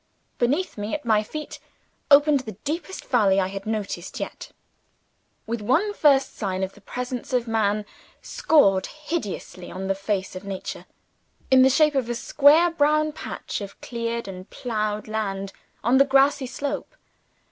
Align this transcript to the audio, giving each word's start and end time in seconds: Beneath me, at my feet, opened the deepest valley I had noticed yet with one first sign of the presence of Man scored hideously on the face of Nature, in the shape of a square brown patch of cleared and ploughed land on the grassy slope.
Beneath 0.39 0.79
me, 0.79 0.95
at 0.95 1.05
my 1.05 1.21
feet, 1.21 1.59
opened 2.09 2.39
the 2.39 2.57
deepest 2.63 3.05
valley 3.05 3.39
I 3.39 3.45
had 3.49 3.67
noticed 3.67 4.19
yet 4.19 4.49
with 5.45 5.61
one 5.61 5.93
first 5.93 6.35
sign 6.35 6.63
of 6.63 6.73
the 6.73 6.81
presence 6.81 7.33
of 7.33 7.47
Man 7.47 7.85
scored 8.19 8.87
hideously 8.87 9.69
on 9.71 9.85
the 9.85 9.93
face 9.93 10.35
of 10.35 10.43
Nature, 10.43 10.87
in 11.51 11.61
the 11.61 11.69
shape 11.69 11.93
of 11.93 12.09
a 12.09 12.15
square 12.15 12.71
brown 12.71 13.11
patch 13.11 13.61
of 13.61 13.79
cleared 13.79 14.27
and 14.27 14.49
ploughed 14.49 15.07
land 15.07 15.53
on 15.83 15.99
the 15.99 16.05
grassy 16.05 16.47
slope. 16.47 16.95